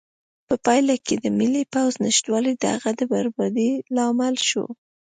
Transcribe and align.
په 0.47 0.55
پایله 0.65 0.95
کې 1.05 1.15
د 1.23 1.25
ملي 1.39 1.63
پوځ 1.73 1.93
نشتوالی 2.05 2.53
د 2.57 2.63
هغه 2.73 2.91
د 2.99 3.01
بربادۍ 3.11 3.69
لامل 3.95 4.35
شو. 4.49 4.65